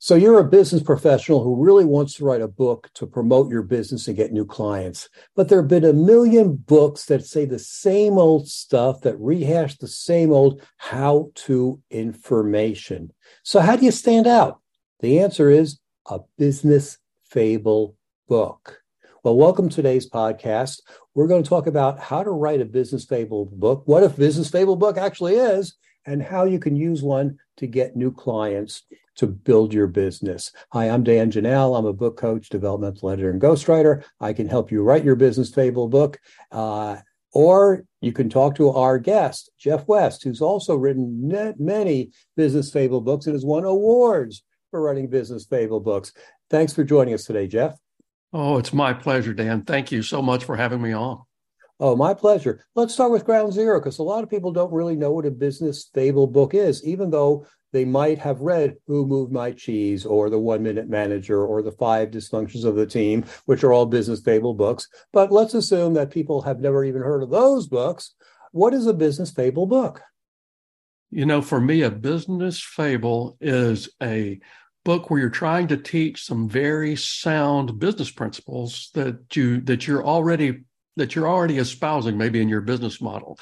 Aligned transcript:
So 0.00 0.14
you're 0.14 0.38
a 0.38 0.44
business 0.44 0.80
professional 0.80 1.42
who 1.42 1.60
really 1.60 1.84
wants 1.84 2.14
to 2.14 2.24
write 2.24 2.40
a 2.40 2.46
book 2.46 2.88
to 2.94 3.04
promote 3.04 3.50
your 3.50 3.62
business 3.62 4.06
and 4.06 4.16
get 4.16 4.32
new 4.32 4.46
clients. 4.46 5.08
But 5.34 5.48
there 5.48 5.60
have 5.60 5.66
been 5.66 5.84
a 5.84 5.92
million 5.92 6.54
books 6.54 7.06
that 7.06 7.26
say 7.26 7.46
the 7.46 7.58
same 7.58 8.16
old 8.16 8.46
stuff 8.46 9.00
that 9.00 9.18
rehash 9.18 9.76
the 9.76 9.88
same 9.88 10.32
old 10.32 10.62
how 10.76 11.32
to 11.34 11.82
information. 11.90 13.12
So 13.42 13.58
how 13.58 13.74
do 13.74 13.84
you 13.84 13.90
stand 13.90 14.28
out? 14.28 14.60
The 15.00 15.18
answer 15.18 15.50
is 15.50 15.80
a 16.08 16.20
business 16.38 16.98
fable 17.24 17.96
book. 18.28 18.80
Well, 19.24 19.36
welcome 19.36 19.68
to 19.68 19.74
today's 19.74 20.08
podcast. 20.08 20.80
We're 21.16 21.26
going 21.26 21.42
to 21.42 21.48
talk 21.48 21.66
about 21.66 21.98
how 21.98 22.22
to 22.22 22.30
write 22.30 22.60
a 22.60 22.66
business 22.66 23.04
fable 23.04 23.46
book, 23.46 23.82
what 23.86 24.04
a 24.04 24.08
business 24.08 24.48
fable 24.48 24.76
book 24.76 24.96
actually 24.96 25.34
is, 25.34 25.74
and 26.08 26.22
how 26.22 26.44
you 26.44 26.58
can 26.58 26.74
use 26.74 27.02
one 27.02 27.38
to 27.58 27.66
get 27.66 27.94
new 27.94 28.10
clients 28.10 28.82
to 29.16 29.26
build 29.26 29.74
your 29.74 29.86
business. 29.86 30.52
Hi, 30.72 30.88
I'm 30.88 31.04
Dan 31.04 31.30
Janal. 31.30 31.78
I'm 31.78 31.84
a 31.84 31.92
book 31.92 32.16
coach, 32.16 32.48
developmental 32.48 33.10
editor, 33.10 33.30
and 33.30 33.42
ghostwriter. 33.42 34.02
I 34.18 34.32
can 34.32 34.48
help 34.48 34.72
you 34.72 34.82
write 34.82 35.04
your 35.04 35.16
business 35.16 35.52
fable 35.52 35.86
book. 35.86 36.18
Uh, 36.50 36.96
or 37.34 37.84
you 38.00 38.12
can 38.12 38.30
talk 38.30 38.54
to 38.56 38.70
our 38.70 38.98
guest, 38.98 39.50
Jeff 39.58 39.86
West, 39.86 40.24
who's 40.24 40.40
also 40.40 40.76
written 40.76 41.28
many 41.58 42.10
business 42.36 42.72
fable 42.72 43.02
books 43.02 43.26
and 43.26 43.34
has 43.34 43.44
won 43.44 43.64
awards 43.64 44.42
for 44.70 44.80
writing 44.80 45.10
business 45.10 45.44
fable 45.44 45.80
books. 45.80 46.14
Thanks 46.48 46.72
for 46.72 46.84
joining 46.84 47.12
us 47.12 47.24
today, 47.24 47.46
Jeff. 47.48 47.76
Oh, 48.32 48.56
it's 48.56 48.72
my 48.72 48.94
pleasure, 48.94 49.34
Dan. 49.34 49.62
Thank 49.62 49.92
you 49.92 50.02
so 50.02 50.22
much 50.22 50.44
for 50.44 50.56
having 50.56 50.80
me 50.80 50.92
on. 50.92 51.22
Oh, 51.80 51.94
my 51.94 52.12
pleasure. 52.12 52.64
Let's 52.74 52.92
start 52.92 53.12
with 53.12 53.24
ground 53.24 53.52
zero 53.52 53.78
because 53.78 53.98
a 53.98 54.02
lot 54.02 54.24
of 54.24 54.30
people 54.30 54.52
don't 54.52 54.72
really 54.72 54.96
know 54.96 55.12
what 55.12 55.26
a 55.26 55.30
business 55.30 55.88
fable 55.94 56.26
book 56.26 56.52
is, 56.52 56.84
even 56.84 57.10
though 57.10 57.46
they 57.72 57.84
might 57.84 58.18
have 58.18 58.40
read 58.40 58.74
Who 58.88 59.06
Moved 59.06 59.32
My 59.32 59.52
Cheese 59.52 60.04
or 60.04 60.28
The 60.28 60.38
One 60.38 60.62
Minute 60.62 60.88
Manager 60.88 61.44
or 61.44 61.62
The 61.62 61.70
Five 61.70 62.10
Dysfunctions 62.10 62.64
of 62.64 62.74
the 62.74 62.86
Team, 62.86 63.24
which 63.44 63.62
are 63.62 63.72
all 63.72 63.86
business 63.86 64.20
fable 64.20 64.54
books. 64.54 64.88
But 65.12 65.30
let's 65.30 65.54
assume 65.54 65.94
that 65.94 66.10
people 66.10 66.42
have 66.42 66.58
never 66.60 66.84
even 66.84 67.02
heard 67.02 67.22
of 67.22 67.30
those 67.30 67.68
books. 67.68 68.14
What 68.50 68.74
is 68.74 68.86
a 68.86 68.94
business 68.94 69.30
fable 69.30 69.66
book? 69.66 70.02
You 71.10 71.26
know, 71.26 71.42
for 71.42 71.60
me, 71.60 71.82
a 71.82 71.90
business 71.90 72.60
fable 72.60 73.36
is 73.40 73.88
a 74.02 74.40
book 74.84 75.10
where 75.10 75.20
you're 75.20 75.30
trying 75.30 75.68
to 75.68 75.76
teach 75.76 76.24
some 76.24 76.48
very 76.48 76.96
sound 76.96 77.78
business 77.78 78.10
principles 78.10 78.90
that 78.94 79.36
you 79.36 79.60
that 79.62 79.86
you're 79.86 80.04
already 80.04 80.64
that 80.98 81.14
you're 81.14 81.28
already 81.28 81.58
espousing 81.58 82.18
maybe 82.18 82.40
in 82.40 82.48
your 82.48 82.60
business 82.60 83.00
model. 83.00 83.38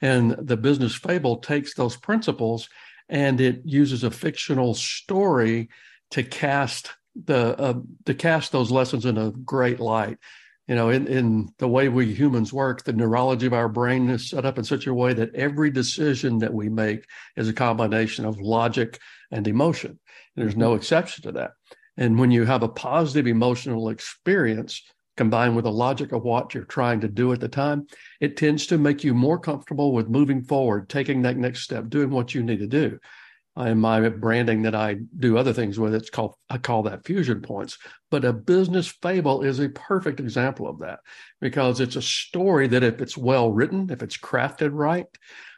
And 0.00 0.32
the 0.32 0.56
business 0.56 0.94
fable 0.94 1.38
takes 1.38 1.74
those 1.74 1.96
principles 1.96 2.68
and 3.08 3.40
it 3.40 3.62
uses 3.64 4.04
a 4.04 4.10
fictional 4.10 4.74
story 4.74 5.68
to 6.12 6.22
cast 6.22 6.92
the 7.24 7.58
uh, 7.58 7.74
to 8.06 8.14
cast 8.14 8.52
those 8.52 8.70
lessons 8.70 9.04
in 9.04 9.18
a 9.18 9.32
great 9.32 9.80
light. 9.80 10.18
You 10.68 10.76
know 10.76 10.90
in, 10.90 11.08
in 11.08 11.48
the 11.58 11.68
way 11.68 11.88
we 11.88 12.14
humans 12.14 12.52
work 12.52 12.84
the 12.84 12.92
neurology 12.92 13.46
of 13.46 13.52
our 13.52 13.68
brain 13.68 14.08
is 14.08 14.30
set 14.30 14.46
up 14.46 14.56
in 14.56 14.64
such 14.64 14.86
a 14.86 14.94
way 14.94 15.12
that 15.12 15.34
every 15.34 15.70
decision 15.70 16.38
that 16.38 16.54
we 16.54 16.68
make 16.68 17.04
is 17.36 17.48
a 17.48 17.52
combination 17.52 18.24
of 18.24 18.40
logic 18.40 19.00
and 19.32 19.46
emotion. 19.48 19.90
And 19.90 20.44
there's 20.44 20.56
no 20.56 20.70
mm-hmm. 20.70 20.78
exception 20.78 21.24
to 21.24 21.32
that. 21.32 21.52
And 21.96 22.18
when 22.18 22.30
you 22.30 22.44
have 22.44 22.62
a 22.62 22.68
positive 22.68 23.26
emotional 23.26 23.88
experience 23.88 24.82
combined 25.20 25.54
with 25.54 25.66
the 25.66 25.70
logic 25.70 26.12
of 26.12 26.22
what 26.22 26.54
you're 26.54 26.64
trying 26.64 26.98
to 26.98 27.06
do 27.06 27.30
at 27.34 27.40
the 27.40 27.46
time, 27.46 27.86
it 28.20 28.38
tends 28.38 28.66
to 28.66 28.78
make 28.78 29.04
you 29.04 29.12
more 29.12 29.38
comfortable 29.38 29.92
with 29.92 30.08
moving 30.08 30.42
forward, 30.42 30.88
taking 30.88 31.20
that 31.20 31.36
next 31.36 31.60
step, 31.60 31.90
doing 31.90 32.08
what 32.08 32.34
you 32.34 32.42
need 32.42 32.58
to 32.58 32.66
do. 32.66 32.98
In 33.54 33.78
my 33.78 34.08
branding 34.08 34.62
that 34.62 34.74
I 34.74 34.96
do 35.18 35.36
other 35.36 35.52
things 35.52 35.78
with, 35.78 35.94
it's 35.94 36.08
called 36.08 36.36
I 36.48 36.56
call 36.56 36.84
that 36.84 37.04
fusion 37.04 37.42
points. 37.42 37.76
But 38.10 38.24
a 38.24 38.32
business 38.32 38.88
fable 38.88 39.42
is 39.42 39.60
a 39.60 39.68
perfect 39.68 40.20
example 40.20 40.66
of 40.66 40.78
that 40.78 41.00
because 41.38 41.80
it's 41.80 41.96
a 41.96 42.02
story 42.02 42.66
that 42.68 42.82
if 42.82 43.02
it's 43.02 43.18
well 43.18 43.52
written, 43.52 43.90
if 43.90 44.02
it's 44.02 44.16
crafted 44.16 44.70
right, 44.72 45.04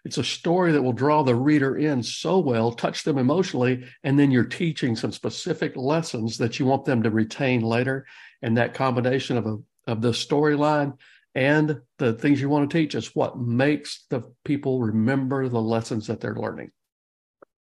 it's 0.04 0.18
a 0.18 0.24
story 0.24 0.72
that 0.72 0.82
will 0.82 0.92
draw 0.92 1.22
the 1.22 1.34
reader 1.34 1.76
in 1.76 2.02
so 2.02 2.38
well, 2.38 2.72
touch 2.72 3.04
them 3.04 3.18
emotionally, 3.18 3.84
and 4.02 4.18
then 4.18 4.30
you're 4.30 4.44
teaching 4.44 4.96
some 4.96 5.12
specific 5.12 5.76
lessons 5.76 6.38
that 6.38 6.58
you 6.58 6.66
want 6.66 6.84
them 6.84 7.02
to 7.02 7.10
retain 7.10 7.60
later 7.60 8.06
and 8.42 8.56
that 8.56 8.74
combination 8.74 9.36
of 9.36 9.46
a, 9.46 9.56
of 9.86 10.02
the 10.02 10.10
storyline 10.10 10.96
and 11.34 11.80
the 11.98 12.12
things 12.12 12.40
you 12.40 12.48
want 12.48 12.68
to 12.68 12.76
teach 12.76 12.94
is 12.94 13.14
what 13.14 13.38
makes 13.38 14.04
the 14.10 14.22
people 14.44 14.80
remember 14.80 15.48
the 15.48 15.60
lessons 15.60 16.06
that 16.06 16.20
they're 16.20 16.34
learning. 16.34 16.70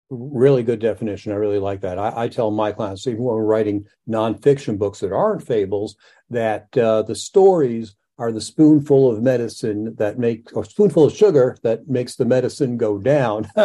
Really 0.09 0.63
good 0.63 0.79
definition. 0.79 1.31
I 1.31 1.35
really 1.35 1.59
like 1.59 1.81
that. 1.81 1.99
I, 1.99 2.23
I 2.23 2.28
tell 2.29 2.49
my 2.49 2.72
clients, 2.72 3.05
even 3.05 3.22
when 3.22 3.35
we're 3.35 3.44
writing 3.44 3.85
nonfiction 4.09 4.79
books 4.79 5.01
that 5.01 5.11
aren't 5.11 5.45
fables, 5.45 5.97
that 6.31 6.75
uh, 6.75 7.03
the 7.03 7.13
stories 7.13 7.95
are 8.19 8.31
the 8.31 8.41
spoonful 8.41 9.09
of 9.09 9.24
medicine 9.24 9.96
that 9.96 10.19
make 10.19 10.56
or 10.56 10.66
spoonful 10.66 11.06
of 11.06 11.16
sugar 11.16 11.57
that 11.63 11.88
makes 11.88 12.18
the 12.18 12.25
medicine 12.25 12.78
go 12.78 12.97
down 12.97 13.50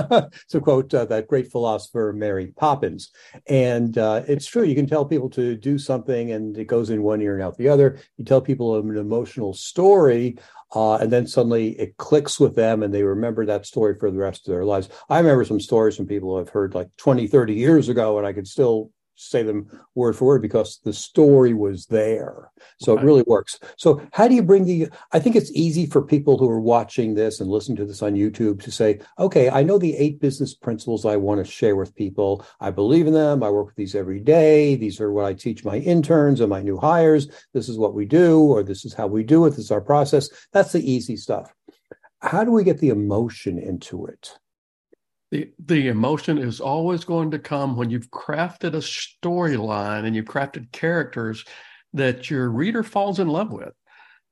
to 0.48 0.60
quote 0.62 0.94
uh, 0.94 1.04
that 1.04 1.26
great 1.28 1.50
philosopher 1.50 2.15
mary 2.16 2.53
poppins. 2.56 3.10
And 3.48 3.98
uh, 3.98 4.22
it's 4.28 4.47
true 4.47 4.62
you 4.62 4.76
can 4.76 4.87
tell 4.87 5.04
people 5.04 5.28
to 5.31 5.56
do 5.56 5.76
something 5.76 6.31
and 6.31 6.56
it 6.56 6.66
goes 6.66 6.88
in 6.88 7.03
one 7.03 7.20
ear 7.20 7.34
and 7.34 7.43
out 7.43 7.59
the 7.59 7.69
other. 7.69 7.98
You 8.16 8.25
tell 8.25 8.41
people 8.41 8.76
an 8.76 8.97
emotional 8.97 9.53
story 9.53 10.38
uh, 10.75 10.97
and 10.97 11.12
then 11.12 11.26
suddenly 11.26 11.78
it 11.78 11.97
clicks 11.97 12.38
with 12.38 12.54
them 12.54 12.82
and 12.82 12.94
they 12.94 13.03
remember 13.03 13.44
that 13.44 13.66
story 13.66 13.97
for 13.98 14.10
the 14.10 14.19
rest 14.19 14.47
of 14.47 14.53
their 14.53 14.64
lives. 14.64 14.88
I 15.10 15.19
remember 15.19 15.44
some 15.44 15.60
stories 15.60 15.97
from 15.97 16.06
people 16.06 16.37
i've 16.37 16.48
heard 16.48 16.75
like 16.75 16.88
20 16.97 17.26
30 17.26 17.54
years 17.54 17.88
ago 17.88 18.19
and 18.19 18.26
i 18.26 18.32
could 18.32 18.47
still 18.47 18.91
say 19.16 19.42
them 19.42 19.66
word 19.94 20.16
for 20.16 20.26
word 20.26 20.42
because 20.42 20.80
the 20.84 20.92
story 20.92 21.54
was 21.54 21.86
there. 21.86 22.50
So 22.78 22.98
it 22.98 23.04
really 23.04 23.25
works. 23.26 23.58
So 23.76 24.02
how 24.12 24.28
do 24.28 24.34
you 24.34 24.42
bring 24.42 24.64
the 24.64 24.88
I 25.12 25.19
think 25.19 25.36
it's 25.36 25.52
easy 25.52 25.86
for 25.86 26.02
people 26.02 26.36
who 26.36 26.50
are 26.50 26.60
watching 26.60 27.14
this 27.14 27.41
and 27.41 27.50
listening 27.50 27.76
to 27.76 27.86
this 27.86 28.02
on 28.02 28.14
YouTube 28.14 28.62
to 28.62 28.70
say, 28.70 29.00
okay, 29.19 29.50
I 29.50 29.62
know 29.62 29.78
the 29.78 29.97
eight 29.97 30.20
business 30.20 30.54
principles 30.54 31.04
I 31.04 31.16
want 31.16 31.44
to 31.44 31.50
share 31.50 31.76
with 31.76 31.94
people. 31.94 32.44
I 32.60 32.70
believe 32.70 33.06
in 33.06 33.14
them. 33.14 33.42
I 33.42 33.50
work 33.50 33.66
with 33.66 33.76
these 33.76 33.94
every 33.94 34.20
day. 34.20 34.76
These 34.76 35.00
are 35.00 35.12
what 35.12 35.25
I 35.25 35.34
teach 35.34 35.64
my 35.64 35.76
interns 35.78 36.41
and 36.41 36.50
my 36.50 36.62
new 36.62 36.76
hires. 36.76 37.28
This 37.52 37.69
is 37.69 37.78
what 37.78 37.94
we 37.94 38.04
do, 38.04 38.41
or 38.41 38.62
this 38.62 38.84
is 38.84 38.94
how 38.94 39.06
we 39.06 39.22
do 39.22 39.46
it. 39.46 39.50
This 39.50 39.66
is 39.66 39.70
our 39.70 39.81
process. 39.81 40.28
That's 40.52 40.72
the 40.72 40.91
easy 40.91 41.16
stuff. 41.16 41.54
How 42.20 42.42
do 42.42 42.50
we 42.50 42.64
get 42.64 42.78
the 42.78 42.88
emotion 42.88 43.58
into 43.58 44.06
it? 44.06 44.38
The 45.34 45.50
the 45.58 45.88
emotion 45.88 46.38
is 46.38 46.60
always 46.60 47.02
going 47.02 47.32
to 47.32 47.40
come 47.40 47.76
when 47.76 47.90
you've 47.90 48.08
crafted 48.12 48.74
a 48.74 48.78
storyline 48.78 50.04
and 50.04 50.14
you've 50.14 50.26
crafted 50.26 50.70
characters 50.70 51.44
that 51.92 52.30
your 52.30 52.48
reader 52.48 52.84
falls 52.84 53.18
in 53.18 53.26
love 53.26 53.50
with. 53.50 53.72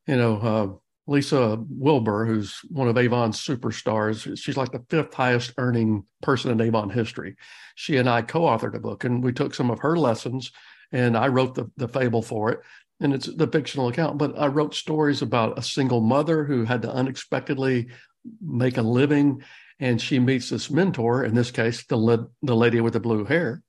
You 0.06 0.14
know, 0.14 0.36
uh, 0.36 1.10
Lisa 1.10 1.58
Wilber, 1.68 2.24
who's 2.24 2.60
one 2.70 2.86
of 2.86 2.96
Avon's 2.96 3.44
superstars, 3.44 4.38
she's 4.38 4.56
like 4.56 4.70
the 4.70 4.84
fifth 4.90 5.12
highest 5.12 5.54
earning 5.58 6.04
person 6.22 6.52
in 6.52 6.60
Avon 6.60 6.88
history. 6.88 7.34
She 7.74 7.96
and 7.96 8.08
I 8.08 8.22
co-authored 8.22 8.76
a 8.76 8.78
book, 8.78 9.02
and 9.02 9.24
we 9.24 9.32
took 9.32 9.56
some 9.56 9.72
of 9.72 9.80
her 9.80 9.96
lessons, 9.96 10.52
and 10.92 11.16
I 11.16 11.26
wrote 11.26 11.56
the 11.56 11.68
the 11.78 11.88
fable 11.88 12.22
for 12.22 12.52
it. 12.52 12.60
And 13.00 13.12
it's 13.12 13.26
the 13.26 13.48
fictional 13.48 13.88
account, 13.88 14.18
but 14.18 14.38
I 14.38 14.46
wrote 14.46 14.72
stories 14.72 15.20
about 15.20 15.58
a 15.58 15.62
single 15.62 16.00
mother 16.00 16.44
who 16.44 16.64
had 16.64 16.82
to 16.82 16.92
unexpectedly 16.92 17.88
make 18.40 18.76
a 18.76 18.82
living 18.82 19.42
and 19.82 20.00
she 20.00 20.18
meets 20.18 20.48
this 20.48 20.70
mentor 20.70 21.24
in 21.24 21.34
this 21.34 21.50
case 21.50 21.84
the 21.86 22.28
the 22.42 22.56
lady 22.56 22.80
with 22.80 22.94
the 22.94 23.00
blue 23.00 23.24
hair 23.24 23.62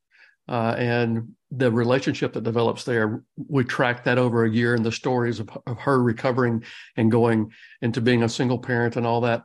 uh, 0.48 0.76
and 0.78 1.34
the 1.52 1.72
relationship 1.72 2.34
that 2.34 2.44
develops 2.44 2.84
there 2.84 3.24
we 3.48 3.64
track 3.64 4.04
that 4.04 4.18
over 4.18 4.46
a 4.46 4.52
year 4.52 4.76
and 4.76 4.86
the 4.86 4.92
stories 4.92 5.40
of, 5.40 5.50
of 5.68 5.78
her 5.78 6.02
recovering 6.02 6.64
and 6.98 7.12
going 7.12 7.52
into 7.82 8.02
being 8.02 8.24
a 8.24 8.30
single 8.30 8.58
parent 8.58 8.96
and 8.96 9.06
all 9.06 9.22
that. 9.22 9.44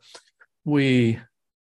We 0.65 1.19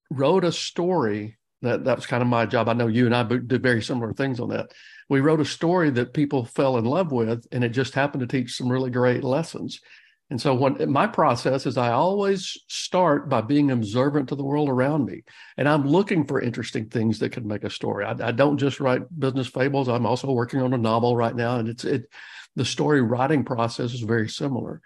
wrote 0.09 0.43
a 0.43 0.51
story 0.51 1.37
that 1.61 1.83
that 1.83 1.97
was 1.97 2.05
kind 2.05 2.21
of 2.21 2.29
my 2.29 2.45
job. 2.45 2.69
I 2.69 2.73
know 2.73 2.87
you 2.87 3.05
and 3.05 3.15
i 3.15 3.23
did 3.23 3.61
very 3.61 3.81
similar 3.81 4.13
things 4.13 4.39
on 4.39 4.49
that. 4.49 4.71
We 5.09 5.21
wrote 5.21 5.41
a 5.41 5.45
story 5.45 5.89
that 5.91 6.13
people 6.13 6.45
fell 6.45 6.77
in 6.77 6.85
love 6.85 7.11
with 7.11 7.45
and 7.51 7.63
it 7.63 7.69
just 7.69 7.93
happened 7.93 8.21
to 8.21 8.27
teach 8.27 8.55
some 8.55 8.69
really 8.69 8.91
great 8.91 9.23
lessons 9.23 9.79
And 10.29 10.41
so 10.41 10.53
when 10.53 10.91
my 10.91 11.07
process 11.07 11.65
is 11.65 11.77
I 11.77 11.91
always 11.91 12.57
start 12.67 13.29
by 13.29 13.41
being 13.41 13.71
observant 13.71 14.27
to 14.29 14.35
the 14.35 14.43
world 14.43 14.67
around 14.67 15.05
me. 15.05 15.23
And 15.55 15.69
I'm 15.69 15.87
looking 15.87 16.25
for 16.25 16.41
interesting 16.41 16.89
things 16.89 17.19
that 17.19 17.31
can 17.31 17.47
make 17.47 17.63
a 17.63 17.69
story. 17.69 18.03
I, 18.03 18.11
I, 18.27 18.31
don't 18.31 18.57
just 18.57 18.81
write 18.81 19.03
business 19.17 19.47
fables. 19.47 19.87
I'm 19.87 20.05
also 20.05 20.29
working 20.31 20.61
on 20.61 20.73
a 20.73 20.77
novel 20.77 21.15
right 21.15 21.35
now. 21.35 21.59
And 21.59 21.69
it's 21.69 21.85
it 21.85 22.09
the 22.57 22.65
story 22.65 23.01
writing 23.01 23.45
process 23.45 23.93
is 23.93 24.01
very 24.01 24.27
similar. 24.27 24.81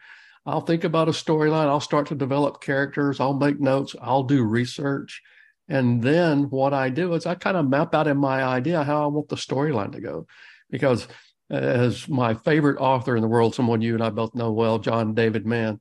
I'll 0.45 0.61
think 0.61 0.83
about 0.83 1.07
a 1.07 1.11
storyline, 1.11 1.67
I'll 1.67 1.79
start 1.79 2.07
to 2.07 2.15
develop 2.15 2.61
characters, 2.61 3.19
I'll 3.19 3.33
make 3.33 3.59
notes, 3.59 3.95
I'll 4.01 4.23
do 4.23 4.44
research. 4.44 5.21
And 5.69 6.01
then 6.01 6.49
what 6.49 6.73
I 6.73 6.89
do 6.89 7.13
is 7.13 7.25
I 7.25 7.35
kind 7.35 7.55
of 7.55 7.69
map 7.69 7.95
out 7.95 8.07
in 8.07 8.17
my 8.17 8.44
idea 8.44 8.83
how 8.83 9.03
I 9.03 9.07
want 9.07 9.29
the 9.29 9.35
storyline 9.35 9.94
to 9.94 10.01
go. 10.01 10.27
Because 10.69 11.07
as 11.51 12.07
my 12.07 12.33
favorite 12.33 12.80
author 12.80 13.15
in 13.15 13.21
the 13.21 13.27
world, 13.27 13.53
someone 13.53 13.81
you 13.81 13.94
and 13.94 14.03
I 14.03 14.09
both 14.09 14.33
know 14.33 14.51
well, 14.51 14.80
John 14.80 15.13
David 15.13 15.45
Mann, 15.45 15.80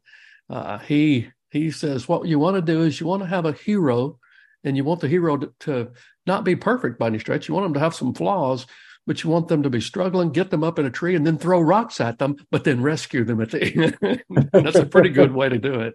uh, 0.49 0.79
he 0.79 1.29
he 1.51 1.71
says 1.71 2.09
what 2.09 2.27
you 2.27 2.39
want 2.39 2.57
to 2.57 2.63
do 2.63 2.83
is 2.83 3.01
you 3.01 3.07
want 3.07 3.23
to 3.23 3.29
have 3.29 3.47
a 3.47 3.53
hero, 3.53 4.19
and 4.65 4.77
you 4.77 4.85
want 4.85 5.01
the 5.01 5.09
hero 5.09 5.37
to, 5.37 5.53
to 5.61 5.91
not 6.27 6.45
be 6.45 6.57
perfect 6.57 6.99
by 6.99 7.07
any 7.07 7.19
stretch. 7.19 7.49
You 7.49 7.55
want 7.55 7.67
them 7.67 7.75
to 7.75 7.81
have 7.81 7.95
some 7.95 8.15
flaws, 8.15 8.67
but 9.07 9.23
you 9.23 9.31
want 9.31 9.49
them 9.49 9.63
to 9.63 9.71
be 9.71 9.81
struggling, 9.81 10.31
get 10.31 10.51
them 10.51 10.65
up 10.65 10.79
in 10.79 10.87
a 10.87 10.91
tree, 10.91 11.15
and 11.15 11.27
then 11.27 11.39
throw 11.39 11.61
rocks 11.61 12.01
at 12.01 12.19
them, 12.19 12.37
but 12.51 12.65
then 12.65 12.83
rescue 12.83 13.25
them 13.25 13.41
at 13.41 13.51
the 13.51 13.63
end. 14.31 14.51
That's 14.53 14.77
a 14.77 14.87
pretty 14.87 15.11
good 15.11 15.33
way 15.33 15.49
to 15.49 15.59
do 15.59 15.81
it 15.81 15.95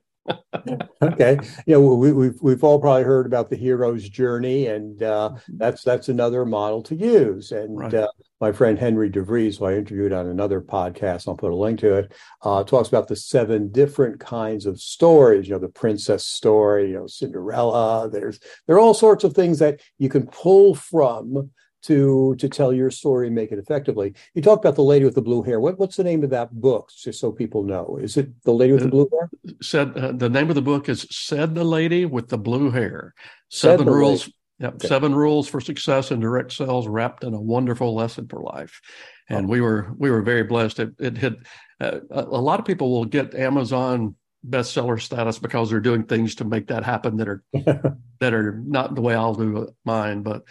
okay, 1.02 1.38
yeah, 1.68 1.78
we, 1.78 2.08
have 2.08 2.16
we've, 2.16 2.42
we've 2.42 2.64
all 2.64 2.80
probably 2.80 3.04
heard 3.04 3.26
about 3.26 3.50
the 3.50 3.56
hero's 3.56 4.08
journey, 4.10 4.68
and 4.68 5.04
uh, 5.04 5.32
mm-hmm. 5.34 5.58
that's 5.58 5.84
that's 5.84 6.10
another 6.10 6.46
model 6.46 6.82
to 6.84 6.96
use. 6.96 7.52
And 7.52 7.78
right. 7.78 7.94
uh, 7.94 8.08
my 8.42 8.52
friend 8.52 8.78
Henry 8.78 9.10
DeVries, 9.10 9.60
who 9.60 9.66
I 9.66 9.76
interviewed 9.76 10.14
on 10.14 10.28
another 10.28 10.62
podcast, 10.62 11.28
I'll 11.28 11.38
put 11.38 11.52
a 11.52 11.56
link 11.56 11.80
to 11.82 11.96
it, 11.96 12.14
uh, 12.42 12.64
talks 12.64 12.90
about 12.90 13.08
the 13.08 13.16
seven 13.16 13.72
different 13.72 14.20
kinds 14.20 14.66
of 14.66 14.80
stories. 14.80 15.48
You 15.48 15.54
know, 15.54 15.60
the 15.60 15.70
princess 15.70 16.26
story, 16.26 16.90
you 16.90 16.96
know, 16.96 17.08
Cinderella. 17.08 18.10
There's 18.10 18.40
there 18.68 18.76
are 18.76 18.80
all 18.82 18.94
sorts 18.94 19.24
of 19.24 19.34
things 19.34 19.60
that 19.60 19.82
you 20.00 20.10
can 20.10 20.28
pull 20.28 20.76
from 20.76 21.52
to 21.86 22.36
to 22.40 22.50
tell 22.50 22.74
your 22.74 22.90
story 22.92 23.28
and 23.28 23.36
make 23.36 23.52
it 23.52 23.60
effectively. 23.60 24.14
You 24.34 24.42
talk 24.42 24.60
about 24.60 24.76
the 24.76 24.84
lady 24.84 25.06
with 25.06 25.16
the 25.16 25.22
blue 25.22 25.44
hair. 25.44 25.60
What, 25.60 25.78
what's 25.78 25.96
the 25.96 26.04
name 26.04 26.24
of 26.24 26.30
that 26.32 26.52
book, 26.54 26.92
just 26.96 27.20
so 27.20 27.32
people 27.32 27.64
know? 27.64 27.98
Is 28.02 28.18
it 28.18 28.30
the 28.44 28.54
lady 28.54 28.74
with 28.74 28.84
the 28.84 28.90
blue 28.90 29.10
hair? 29.12 29.30
Said 29.62 29.98
uh, 29.98 30.12
the 30.12 30.30
name 30.30 30.50
of 30.50 30.56
the 30.56 30.62
book 30.62 30.90
is 30.90 31.08
"Said 31.12 31.56
the 31.56 31.64
Lady 31.64 32.06
with 32.06 32.30
the 32.30 32.38
Blue 32.38 32.72
Hair." 32.72 33.14
Seven 33.50 33.88
rules. 33.88 34.30
Yep, 34.60 34.76
okay. 34.76 34.88
seven 34.88 35.14
rules 35.14 35.50
for 35.50 35.60
success 35.60 36.12
in 36.12 36.22
direct 36.22 36.54
sales, 36.54 36.88
wrapped 36.88 37.26
in 37.26 37.34
a 37.34 37.42
wonderful 37.42 37.94
lesson 37.94 38.26
for 38.30 38.42
life. 38.42 38.80
And 39.28 39.48
oh. 39.48 39.50
we 39.50 39.60
were 39.60 39.94
we 39.98 40.10
were 40.10 40.22
very 40.22 40.44
blessed. 40.44 40.80
It, 40.80 40.94
it 40.98 41.18
hit 41.18 41.34
uh, 41.82 42.00
a 42.10 42.22
lot 42.22 42.60
of 42.60 42.66
people 42.66 42.90
will 42.92 43.06
get 43.06 43.36
Amazon 43.36 44.16
bestseller 44.48 45.02
status 45.02 45.40
because 45.40 45.70
they're 45.70 45.80
doing 45.80 46.04
things 46.04 46.36
to 46.36 46.46
make 46.46 46.68
that 46.68 46.84
happen 46.84 47.18
that 47.18 47.28
are 47.28 47.44
that 48.20 48.34
are 48.34 48.62
not 48.66 48.96
the 48.96 49.02
way 49.02 49.14
I'll 49.14 49.36
do 49.36 49.68
mine, 49.84 50.22
but 50.22 50.44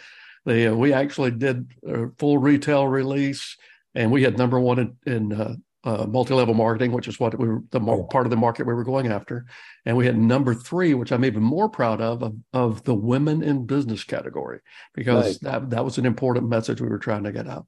they, 0.44 0.66
uh, 0.66 0.74
we 0.74 0.92
actually 0.92 1.30
did 1.30 1.72
a 1.86 2.08
full 2.18 2.38
retail 2.38 2.86
release, 2.86 3.56
and 3.94 4.10
we 4.10 4.22
had 4.22 4.38
number 4.38 4.58
one 4.60 4.78
in, 4.78 4.96
in 5.06 5.32
uh, 5.32 5.54
uh, 5.84 6.06
multi-level 6.06 6.54
marketing, 6.54 6.92
which 6.92 7.08
is 7.08 7.20
what 7.20 7.38
we 7.38 7.46
were 7.46 7.62
the 7.70 7.80
mar- 7.80 8.04
part 8.04 8.26
of 8.26 8.30
the 8.30 8.36
market 8.36 8.66
we 8.66 8.74
were 8.74 8.84
going 8.84 9.08
after, 9.08 9.46
and 9.84 9.96
we 9.96 10.06
had 10.06 10.16
number 10.16 10.54
three, 10.54 10.94
which 10.94 11.12
I'm 11.12 11.24
even 11.24 11.42
more 11.42 11.68
proud 11.68 12.00
of, 12.00 12.22
of, 12.22 12.34
of 12.52 12.84
the 12.84 12.94
women 12.94 13.42
in 13.42 13.66
business 13.66 14.02
category, 14.04 14.60
because 14.94 15.42
right. 15.42 15.52
that 15.52 15.70
that 15.70 15.84
was 15.84 15.98
an 15.98 16.06
important 16.06 16.48
message 16.48 16.80
we 16.80 16.88
were 16.88 16.98
trying 16.98 17.24
to 17.24 17.32
get 17.32 17.48
out. 17.48 17.66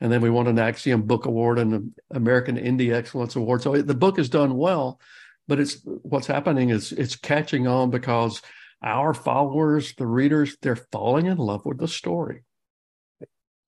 And 0.00 0.12
then 0.12 0.20
we 0.20 0.30
won 0.30 0.46
an 0.46 0.58
Axiom 0.58 1.02
Book 1.02 1.24
Award 1.24 1.58
and 1.58 1.72
an 1.72 1.94
American 2.10 2.56
Indie 2.56 2.92
Excellence 2.92 3.34
Award. 3.34 3.62
So 3.62 3.74
it, 3.74 3.86
the 3.86 3.94
book 3.94 4.18
has 4.18 4.28
done 4.28 4.56
well, 4.56 5.00
but 5.48 5.58
it's 5.58 5.78
what's 5.84 6.26
happening 6.26 6.68
is 6.70 6.92
it's 6.92 7.16
catching 7.16 7.66
on 7.66 7.90
because 7.90 8.42
our 8.86 9.12
followers, 9.12 9.92
the 9.98 10.06
readers, 10.06 10.56
they're 10.62 10.76
falling 10.76 11.26
in 11.26 11.36
love 11.36 11.66
with 11.66 11.78
the 11.78 11.88
story. 11.88 12.44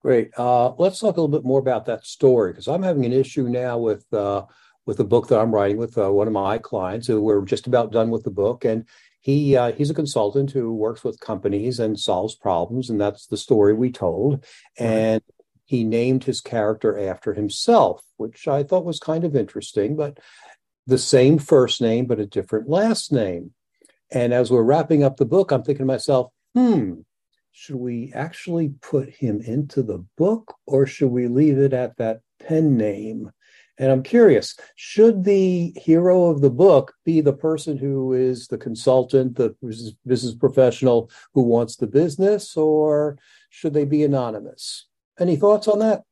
Great. 0.01 0.31
Uh, 0.37 0.71
let's 0.75 0.99
talk 0.99 1.17
a 1.17 1.21
little 1.21 1.27
bit 1.27 1.45
more 1.45 1.59
about 1.59 1.85
that 1.85 2.05
story 2.05 2.53
because 2.53 2.69
I'm 2.69 2.83
having 2.83 3.03
an 3.03 3.11
issue 3.11 3.49
now 3.49 3.77
with 3.77 4.05
uh, 4.13 4.45
with 4.85 4.99
a 5.01 5.03
book 5.03 5.27
that 5.27 5.39
I'm 5.39 5.53
writing 5.53 5.75
with 5.77 5.97
uh, 5.97 6.11
one 6.11 6.27
of 6.27 6.33
my 6.33 6.57
clients 6.57 7.05
who 7.05 7.21
we're 7.21 7.43
just 7.43 7.67
about 7.67 7.91
done 7.91 8.09
with 8.09 8.23
the 8.23 8.31
book, 8.31 8.63
and 8.63 8.87
he 9.19 9.57
uh, 9.57 9.73
he's 9.73 9.89
a 9.89 9.93
consultant 9.93 10.51
who 10.51 10.73
works 10.73 11.03
with 11.03 11.19
companies 11.19 11.81
and 11.81 11.99
solves 11.99 12.33
problems, 12.33 12.89
and 12.89 12.99
that's 12.99 13.27
the 13.27 13.35
story 13.35 13.73
we 13.73 13.91
told. 13.91 14.45
And 14.77 15.21
he 15.65 15.83
named 15.83 16.23
his 16.23 16.39
character 16.39 16.97
after 16.97 17.33
himself, 17.33 18.01
which 18.15 18.47
I 18.47 18.63
thought 18.63 18.85
was 18.85 18.99
kind 18.99 19.25
of 19.25 19.35
interesting, 19.35 19.97
but 19.97 20.17
the 20.87 20.97
same 20.97 21.39
first 21.39 21.81
name 21.81 22.05
but 22.05 22.21
a 22.21 22.25
different 22.25 22.69
last 22.69 23.11
name. 23.11 23.53
And 24.11 24.33
as 24.33 24.51
we're 24.51 24.63
wrapping 24.63 25.03
up 25.03 25.17
the 25.17 25.25
book, 25.25 25.51
I'm 25.51 25.63
thinking 25.63 25.85
to 25.85 25.93
myself, 25.93 26.31
hmm, 26.55 27.01
should 27.51 27.75
we 27.75 28.11
actually 28.15 28.73
put 28.81 29.09
him 29.09 29.41
into 29.41 29.83
the 29.83 30.03
book 30.17 30.55
or 30.65 30.85
should 30.85 31.11
we 31.11 31.27
leave 31.27 31.57
it 31.57 31.73
at 31.73 31.97
that 31.97 32.21
pen 32.39 32.77
name? 32.77 33.31
And 33.77 33.91
I'm 33.91 34.03
curious, 34.03 34.57
should 34.75 35.23
the 35.23 35.73
hero 35.77 36.25
of 36.25 36.41
the 36.41 36.49
book 36.49 36.93
be 37.05 37.21
the 37.21 37.33
person 37.33 37.77
who 37.77 38.13
is 38.13 38.47
the 38.47 38.57
consultant, 38.57 39.37
the 39.37 39.55
business 40.05 40.35
professional 40.35 41.09
who 41.33 41.43
wants 41.43 41.77
the 41.77 41.87
business, 41.87 42.57
or 42.57 43.17
should 43.49 43.73
they 43.73 43.85
be 43.85 44.03
anonymous? 44.03 44.87
Any 45.17 45.37
thoughts 45.37 45.67
on 45.67 45.79
that? 45.79 46.03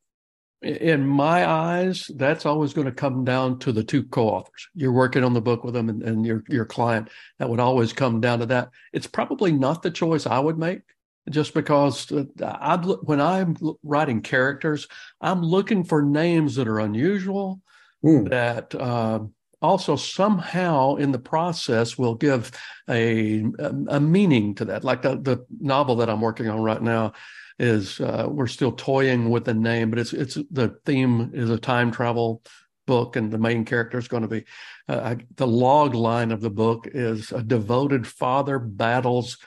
In 0.62 1.06
my 1.06 1.48
eyes, 1.48 2.10
that's 2.16 2.46
always 2.46 2.74
going 2.74 2.86
to 2.86 2.92
come 2.92 3.24
down 3.24 3.60
to 3.60 3.72
the 3.72 3.84
two 3.84 4.04
co-authors. 4.04 4.68
You're 4.74 4.92
working 4.92 5.24
on 5.24 5.34
the 5.34 5.42
book 5.42 5.64
with 5.64 5.74
them 5.74 5.90
and, 5.90 6.02
and 6.02 6.26
your 6.26 6.44
your 6.50 6.66
client. 6.66 7.10
That 7.38 7.50
would 7.50 7.60
always 7.60 7.94
come 7.94 8.22
down 8.22 8.40
to 8.40 8.46
that. 8.48 8.70
It's 8.92 9.08
probably 9.08 9.52
not 9.52 9.84
the 9.84 9.92
choice 9.92 10.26
I 10.26 10.40
would 10.40 10.58
make, 10.58 10.82
just 11.30 11.54
because 11.54 12.12
uh, 12.12 12.26
I 12.42 12.78
when 12.78 13.22
I'm 13.22 13.56
writing 13.84 14.22
characters, 14.22 14.88
I'm 15.22 15.44
looking 15.44 15.84
for 15.84 16.02
names 16.02 16.56
that 16.56 16.68
are 16.68 16.80
unusual, 16.80 17.62
mm. 18.04 18.28
that 18.30 18.74
uh, 18.74 19.20
also 19.62 19.96
somehow 19.96 20.96
in 20.96 21.12
the 21.12 21.20
process 21.20 22.00
will 22.00 22.16
give 22.16 22.52
a 22.90 23.46
a 23.90 24.00
meaning 24.00 24.56
to 24.56 24.66
that. 24.66 24.84
Like 24.84 25.04
the 25.04 25.18
the 25.18 25.46
novel 25.60 25.98
that 25.98 26.10
I'm 26.10 26.22
working 26.22 26.50
on 26.50 26.62
right 26.62 26.82
now 26.82 27.14
is 27.60 28.00
uh, 28.00 28.28
we're 28.30 28.48
still 28.48 28.72
toying 28.72 29.30
with 29.30 29.46
the 29.46 29.54
name, 29.54 29.90
but 29.90 30.00
it's 30.00 30.14
it's 30.14 30.38
the 30.52 30.78
theme 30.86 31.32
is 31.34 31.50
a 31.50 31.58
time 31.58 31.92
travel 31.92 32.42
book, 32.86 33.16
and 33.16 33.32
the 33.32 33.38
main 33.38 33.66
character 33.66 33.98
is 33.98 34.08
going 34.08 34.24
to 34.24 34.30
be 34.30 34.46
uh, 34.88 35.16
the 35.36 35.48
log 35.48 35.94
line 35.94 36.32
of 36.32 36.42
the 36.42 36.50
book 36.50 36.88
is 36.92 37.32
a 37.32 37.44
devoted 37.44 38.08
father 38.08 38.60
battles 38.60 39.38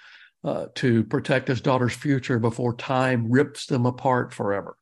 uh, 0.44 0.66
to 0.74 1.04
protect 1.04 1.48
his 1.48 1.60
daughter's 1.60 1.94
future 1.94 2.38
before 2.38 2.74
time 2.74 3.30
rips 3.30 3.66
them 3.66 3.86
apart 3.86 4.32
forever. 4.32 4.76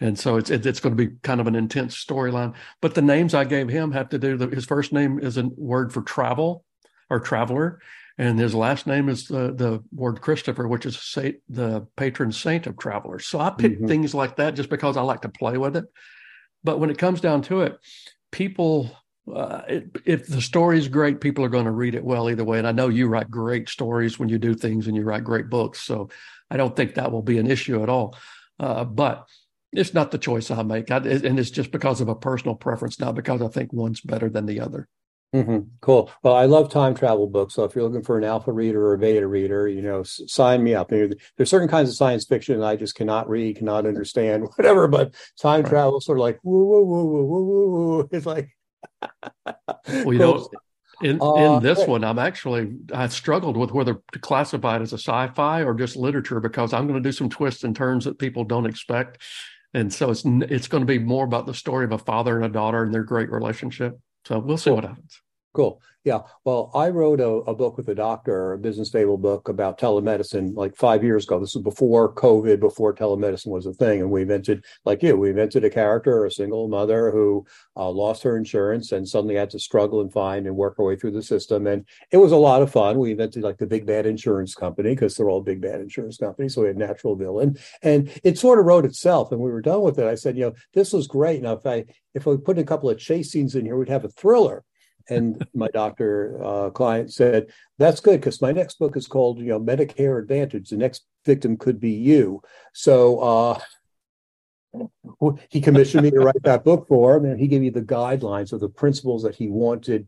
And 0.00 0.18
so 0.18 0.36
it's 0.36 0.50
it's 0.50 0.80
going 0.80 0.96
to 0.96 1.06
be 1.06 1.16
kind 1.22 1.40
of 1.40 1.46
an 1.46 1.54
intense 1.54 2.02
storyline. 2.02 2.54
But 2.82 2.94
the 2.94 3.02
names 3.02 3.32
I 3.32 3.44
gave 3.44 3.68
him 3.68 3.92
have 3.92 4.10
to 4.10 4.18
do. 4.18 4.36
The, 4.36 4.48
his 4.48 4.66
first 4.66 4.92
name 4.92 5.18
is 5.18 5.38
a 5.38 5.48
word 5.56 5.92
for 5.92 6.02
travel 6.02 6.64
or 7.08 7.20
traveler, 7.20 7.80
and 8.18 8.38
his 8.38 8.54
last 8.54 8.86
name 8.86 9.08
is 9.08 9.26
the 9.26 9.52
the 9.52 9.82
word 9.92 10.20
Christopher, 10.20 10.66
which 10.66 10.86
is 10.86 10.98
saint, 10.98 11.36
the 11.48 11.86
patron 11.96 12.32
saint 12.32 12.66
of 12.66 12.78
travelers. 12.78 13.26
So 13.26 13.40
I 13.40 13.50
pick 13.50 13.72
mm-hmm. 13.72 13.86
things 13.86 14.14
like 14.14 14.36
that 14.36 14.54
just 14.54 14.70
because 14.70 14.96
I 14.96 15.02
like 15.02 15.22
to 15.22 15.28
play 15.28 15.58
with 15.58 15.76
it. 15.76 15.84
But 16.64 16.80
when 16.80 16.90
it 16.90 16.98
comes 16.98 17.20
down 17.20 17.42
to 17.42 17.60
it, 17.62 17.78
people, 18.32 18.90
uh, 19.32 19.62
it, 19.68 19.96
if 20.04 20.26
the 20.26 20.40
story 20.40 20.78
is 20.78 20.88
great, 20.88 21.20
people 21.20 21.44
are 21.44 21.50
going 21.50 21.66
to 21.66 21.70
read 21.70 21.94
it 21.94 22.04
well 22.04 22.30
either 22.30 22.44
way. 22.44 22.58
And 22.58 22.66
I 22.66 22.72
know 22.72 22.88
you 22.88 23.06
write 23.06 23.30
great 23.30 23.68
stories 23.68 24.18
when 24.18 24.28
you 24.28 24.38
do 24.38 24.54
things, 24.54 24.86
and 24.86 24.96
you 24.96 25.02
write 25.02 25.24
great 25.24 25.50
books. 25.50 25.80
So 25.82 26.08
I 26.50 26.56
don't 26.56 26.74
think 26.74 26.94
that 26.94 27.12
will 27.12 27.22
be 27.22 27.38
an 27.38 27.50
issue 27.50 27.82
at 27.82 27.88
all. 27.88 28.16
Uh, 28.58 28.84
but 28.84 29.26
it's 29.72 29.92
not 29.92 30.10
the 30.10 30.18
choice 30.18 30.50
I 30.50 30.62
make, 30.62 30.90
I, 30.90 30.96
and 30.96 31.38
it's 31.38 31.50
just 31.50 31.70
because 31.70 32.00
of 32.00 32.08
a 32.08 32.14
personal 32.14 32.54
preference, 32.54 32.98
not 32.98 33.14
because 33.14 33.42
I 33.42 33.48
think 33.48 33.72
one's 33.72 34.00
better 34.00 34.30
than 34.30 34.46
the 34.46 34.60
other. 34.60 34.88
Mm-hmm. 35.34 35.68
Cool. 35.80 36.10
Well, 36.22 36.34
I 36.34 36.46
love 36.46 36.70
time 36.70 36.94
travel 36.94 37.26
books. 37.26 37.54
So 37.54 37.64
if 37.64 37.74
you're 37.74 37.84
looking 37.84 38.02
for 38.02 38.16
an 38.16 38.24
alpha 38.24 38.52
reader 38.52 38.86
or 38.86 38.94
a 38.94 38.98
beta 38.98 39.26
reader, 39.26 39.68
you 39.68 39.82
know, 39.82 40.00
s- 40.00 40.22
sign 40.28 40.62
me 40.62 40.74
up. 40.74 40.88
There's 40.88 41.50
certain 41.50 41.68
kinds 41.68 41.90
of 41.90 41.96
science 41.96 42.24
fiction 42.24 42.62
I 42.62 42.76
just 42.76 42.94
cannot 42.94 43.28
read, 43.28 43.56
cannot 43.56 43.86
understand, 43.86 44.44
whatever. 44.56 44.88
But 44.88 45.14
time 45.38 45.62
right. 45.62 45.68
travel, 45.68 46.00
sort 46.00 46.18
of 46.18 46.22
like 46.22 46.38
woo 46.42 46.66
woo 46.66 46.84
woo 46.84 47.04
woo 47.04 47.24
woo 47.26 47.44
woo 47.44 47.70
woo. 47.70 48.08
It's 48.12 48.26
like. 48.26 48.50
well, 49.86 50.12
you 50.12 50.18
know, 50.18 50.48
in 51.02 51.20
uh, 51.20 51.34
in 51.34 51.62
this 51.62 51.86
one, 51.86 52.04
I'm 52.04 52.18
actually 52.18 52.76
I 52.94 53.08
struggled 53.08 53.56
with 53.56 53.72
whether 53.72 54.00
to 54.12 54.18
classify 54.18 54.76
it 54.76 54.82
as 54.82 54.92
a 54.92 54.98
sci-fi 54.98 55.64
or 55.64 55.74
just 55.74 55.96
literature 55.96 56.40
because 56.40 56.72
I'm 56.72 56.86
going 56.86 57.02
to 57.02 57.06
do 57.06 57.12
some 57.12 57.28
twists 57.28 57.64
and 57.64 57.76
turns 57.76 58.04
that 58.06 58.18
people 58.18 58.44
don't 58.44 58.64
expect, 58.64 59.20
and 59.74 59.92
so 59.92 60.10
it's 60.10 60.22
it's 60.24 60.68
going 60.68 60.80
to 60.80 60.86
be 60.86 60.98
more 60.98 61.26
about 61.26 61.44
the 61.44 61.52
story 61.52 61.84
of 61.84 61.92
a 61.92 61.98
father 61.98 62.36
and 62.36 62.46
a 62.46 62.48
daughter 62.48 62.82
and 62.82 62.94
their 62.94 63.04
great 63.04 63.30
relationship. 63.30 63.98
So 64.26 64.40
we'll 64.40 64.58
see 64.58 64.70
what 64.70 64.82
happens. 64.84 65.22
Cool. 65.56 65.80
Yeah. 66.04 66.20
Well, 66.44 66.70
I 66.74 66.90
wrote 66.90 67.18
a, 67.18 67.28
a, 67.28 67.54
book 67.54 67.78
with 67.78 67.88
a 67.88 67.94
doctor, 67.94 68.52
a 68.52 68.58
business 68.58 68.90
fable 68.90 69.16
book 69.16 69.48
about 69.48 69.80
telemedicine 69.80 70.54
like 70.54 70.76
five 70.76 71.02
years 71.02 71.24
ago. 71.24 71.40
This 71.40 71.54
was 71.54 71.64
before 71.64 72.14
COVID, 72.14 72.60
before 72.60 72.94
telemedicine 72.94 73.46
was 73.46 73.64
a 73.64 73.72
thing. 73.72 74.02
And 74.02 74.10
we 74.10 74.20
invented, 74.20 74.66
like 74.84 75.02
you, 75.02 75.16
we 75.16 75.30
invented 75.30 75.64
a 75.64 75.70
character, 75.70 76.26
a 76.26 76.30
single 76.30 76.68
mother 76.68 77.10
who 77.10 77.46
uh, 77.74 77.88
lost 77.88 78.22
her 78.24 78.36
insurance 78.36 78.92
and 78.92 79.08
suddenly 79.08 79.34
had 79.34 79.48
to 79.48 79.58
struggle 79.58 80.02
and 80.02 80.12
find 80.12 80.46
and 80.46 80.54
work 80.56 80.76
her 80.76 80.84
way 80.84 80.94
through 80.94 81.12
the 81.12 81.22
system. 81.22 81.66
And 81.66 81.86
it 82.12 82.18
was 82.18 82.32
a 82.32 82.36
lot 82.36 82.60
of 82.60 82.70
fun. 82.70 82.98
We 82.98 83.12
invented 83.12 83.42
like 83.42 83.56
the 83.56 83.66
big 83.66 83.86
bad 83.86 84.04
insurance 84.04 84.54
company 84.54 84.90
because 84.90 85.16
they're 85.16 85.30
all 85.30 85.40
big 85.40 85.62
bad 85.62 85.80
insurance 85.80 86.18
companies. 86.18 86.54
So 86.54 86.60
we 86.60 86.68
had 86.68 86.76
natural 86.76 87.16
villain 87.16 87.56
and 87.82 88.10
it 88.22 88.36
sort 88.36 88.58
of 88.58 88.66
wrote 88.66 88.84
itself. 88.84 89.32
And 89.32 89.40
we 89.40 89.50
were 89.50 89.62
done 89.62 89.80
with 89.80 89.98
it. 89.98 90.06
I 90.06 90.16
said, 90.16 90.36
you 90.36 90.44
know, 90.44 90.54
this 90.74 90.92
was 90.92 91.06
great. 91.06 91.40
Now, 91.40 91.54
if 91.54 91.64
I, 91.64 91.86
if 92.14 92.26
we 92.26 92.36
put 92.36 92.58
a 92.58 92.64
couple 92.64 92.90
of 92.90 92.98
chase 92.98 93.32
scenes 93.32 93.54
in 93.54 93.64
here, 93.64 93.78
we'd 93.78 93.88
have 93.88 94.04
a 94.04 94.10
thriller 94.10 94.62
and 95.08 95.46
my 95.54 95.68
doctor 95.68 96.40
uh, 96.42 96.70
client 96.70 97.12
said, 97.12 97.48
"That's 97.78 98.00
good 98.00 98.20
because 98.20 98.42
my 98.42 98.52
next 98.52 98.78
book 98.78 98.96
is 98.96 99.06
called, 99.06 99.38
you 99.38 99.46
know, 99.46 99.60
Medicare 99.60 100.20
Advantage. 100.20 100.70
The 100.70 100.76
next 100.76 101.06
victim 101.24 101.56
could 101.56 101.80
be 101.80 101.92
you." 101.92 102.42
So 102.72 103.18
uh, 103.20 103.60
he 105.48 105.60
commissioned 105.60 106.02
me 106.02 106.10
to 106.10 106.20
write 106.20 106.42
that 106.42 106.64
book 106.64 106.86
for 106.88 107.16
him, 107.16 107.24
and 107.24 107.40
he 107.40 107.48
gave 107.48 107.60
me 107.60 107.70
the 107.70 107.82
guidelines 107.82 108.52
of 108.52 108.60
the 108.60 108.68
principles 108.68 109.22
that 109.22 109.34
he 109.34 109.48
wanted 109.48 110.06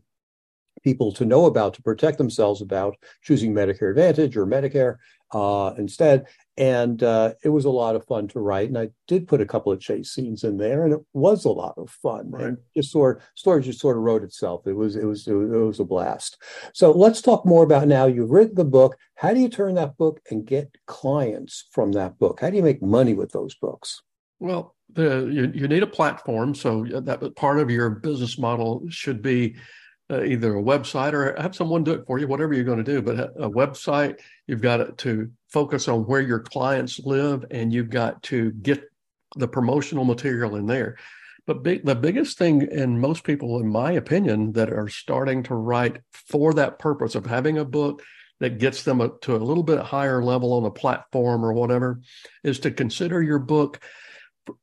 people 0.83 1.11
to 1.11 1.25
know 1.25 1.45
about 1.45 1.73
to 1.73 1.81
protect 1.81 2.17
themselves 2.17 2.61
about 2.61 2.95
choosing 3.21 3.53
Medicare 3.53 3.89
Advantage 3.89 4.37
or 4.37 4.45
Medicare 4.45 4.97
uh, 5.31 5.73
instead. 5.77 6.27
And 6.57 7.01
uh, 7.03 7.33
it 7.43 7.49
was 7.49 7.65
a 7.65 7.69
lot 7.69 7.95
of 7.95 8.05
fun 8.05 8.27
to 8.29 8.39
write. 8.39 8.67
And 8.67 8.77
I 8.77 8.89
did 9.07 9.27
put 9.27 9.39
a 9.39 9.45
couple 9.45 9.71
of 9.71 9.79
chase 9.79 10.11
scenes 10.11 10.43
in 10.43 10.57
there, 10.57 10.83
and 10.83 10.93
it 10.93 10.99
was 11.13 11.45
a 11.45 11.51
lot 11.51 11.75
of 11.77 11.89
fun. 11.89 12.31
Right. 12.31 12.45
And 12.45 12.57
just 12.75 12.91
sort 12.91 13.17
of, 13.17 13.23
story 13.35 13.61
just 13.63 13.79
sort 13.79 13.95
of 13.95 14.03
wrote 14.03 14.23
itself. 14.23 14.67
It 14.67 14.73
was 14.73 14.95
it 14.95 15.05
was 15.05 15.27
it 15.27 15.33
was, 15.33 15.51
it 15.51 15.57
was 15.57 15.79
a 15.79 15.85
blast. 15.85 16.41
So 16.73 16.91
let's 16.91 17.21
talk 17.21 17.45
more 17.45 17.63
about 17.63 17.87
now. 17.87 18.07
You've 18.07 18.31
written 18.31 18.55
the 18.55 18.65
book. 18.65 18.97
How 19.15 19.33
do 19.33 19.39
you 19.39 19.49
turn 19.49 19.75
that 19.75 19.97
book 19.97 20.21
and 20.29 20.45
get 20.45 20.75
clients 20.85 21.65
from 21.71 21.93
that 21.93 22.19
book? 22.19 22.41
How 22.41 22.49
do 22.49 22.57
you 22.57 22.63
make 22.63 22.81
money 22.81 23.13
with 23.13 23.31
those 23.31 23.55
books? 23.55 24.01
Well, 24.39 24.75
the, 24.91 25.29
you, 25.31 25.51
you 25.53 25.67
need 25.67 25.83
a 25.83 25.87
platform. 25.87 26.55
So 26.55 26.85
that 26.85 27.35
part 27.35 27.59
of 27.59 27.69
your 27.69 27.89
business 27.89 28.37
model 28.37 28.83
should 28.89 29.21
be 29.21 29.55
uh, 30.11 30.23
either 30.23 30.57
a 30.57 30.61
website 30.61 31.13
or 31.13 31.39
have 31.39 31.55
someone 31.55 31.83
do 31.83 31.93
it 31.93 32.05
for 32.07 32.17
you, 32.17 32.27
whatever 32.27 32.53
you're 32.53 32.63
going 32.63 32.83
to 32.83 32.91
do. 32.91 33.01
But 33.01 33.19
a, 33.19 33.49
website, 33.49 34.19
you've 34.47 34.61
got 34.61 34.97
to 34.99 35.31
focus 35.47 35.87
on 35.87 36.05
where 36.05 36.21
your 36.21 36.39
clients 36.39 36.99
live 36.99 37.45
and 37.51 37.71
you've 37.71 37.89
got 37.89 38.23
to 38.23 38.51
get 38.51 38.83
the 39.35 39.47
promotional 39.47 40.05
material 40.05 40.55
in 40.55 40.65
there. 40.65 40.97
But 41.45 41.63
big, 41.63 41.85
the 41.85 41.95
biggest 41.95 42.37
thing, 42.37 42.63
and 42.71 42.99
most 42.99 43.23
people, 43.23 43.59
in 43.59 43.67
my 43.67 43.93
opinion, 43.93 44.53
that 44.53 44.71
are 44.71 44.87
starting 44.87 45.43
to 45.43 45.55
write 45.55 45.97
for 46.11 46.53
that 46.53 46.79
purpose 46.79 47.15
of 47.15 47.25
having 47.25 47.57
a 47.57 47.65
book 47.65 48.03
that 48.39 48.57
gets 48.57 48.83
them 48.83 49.01
a, 49.01 49.09
to 49.21 49.35
a 49.35 49.37
little 49.37 49.63
bit 49.63 49.79
higher 49.79 50.23
level 50.23 50.53
on 50.53 50.65
a 50.65 50.71
platform 50.71 51.43
or 51.43 51.53
whatever, 51.53 52.01
is 52.43 52.59
to 52.59 52.71
consider 52.71 53.21
your 53.21 53.39
book 53.39 53.79